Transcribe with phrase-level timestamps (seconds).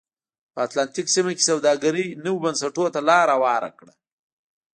[0.53, 3.93] په اتلانتیک سیمه کې سوداګرۍ نویو بنسټونو ته لار هواره کړه.